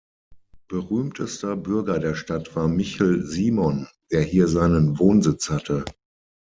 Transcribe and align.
Berühmtester 0.67 1.55
Bürger 1.55 1.99
der 1.99 2.15
Stadt 2.15 2.55
war 2.55 2.67
Michel 2.67 3.23
Simon, 3.23 3.87
der 4.11 4.23
hier 4.23 4.47
seinen 4.47 4.97
Wohnsitz 4.97 5.51
hatte. 5.51 5.85